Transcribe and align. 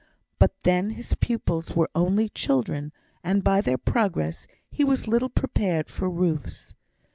But 0.39 0.51
then 0.63 0.89
his 0.97 1.13
pupils 1.13 1.75
were 1.75 1.87
only 1.93 2.27
children, 2.29 2.91
and 3.23 3.43
by 3.43 3.61
their 3.61 3.77
progress 3.77 4.47
he 4.71 4.83
was 4.83 5.07
little 5.07 5.29
prepared 5.29 5.89
for 5.91 6.09
Ruth's. 6.09 6.73